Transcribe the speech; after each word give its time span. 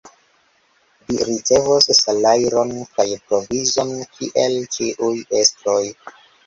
Vi 1.09 1.17
ricevos 1.27 1.89
salajron 1.99 2.73
kaj 2.97 3.07
provizon, 3.29 3.95
kiel 4.19 4.61
ĉiuj 4.79 5.17
estroj! 5.45 5.81